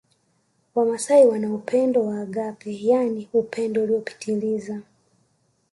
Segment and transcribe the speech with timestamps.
[0.75, 4.81] Wamasai wana upendo wa agape yaani upendo uliopitiliza